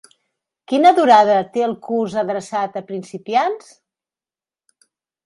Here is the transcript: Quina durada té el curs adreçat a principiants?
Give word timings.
Quina 0.71 0.91
durada 0.99 1.35
té 1.57 1.63
el 1.65 1.75
curs 1.87 2.15
adreçat 2.21 2.79
a 2.81 2.83
principiants? 2.87 3.69